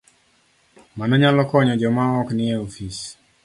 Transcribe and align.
Mano 0.97 1.13
nyalo 1.17 1.41
konyo 1.49 1.73
joma 1.81 2.03
ok 2.21 2.29
nie 2.37 2.55
ofis 2.65 2.99